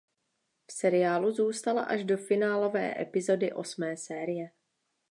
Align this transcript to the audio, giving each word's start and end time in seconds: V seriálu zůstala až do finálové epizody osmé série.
V 0.69 0.73
seriálu 0.73 1.31
zůstala 1.31 1.83
až 1.83 2.03
do 2.03 2.17
finálové 2.17 3.01
epizody 3.01 3.53
osmé 3.53 3.97
série. 3.97 4.51